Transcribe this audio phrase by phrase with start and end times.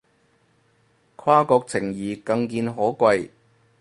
[1.15, 3.29] 跨國情誼更見可貴